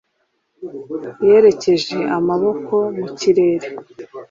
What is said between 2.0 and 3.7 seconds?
amaboko mu kirere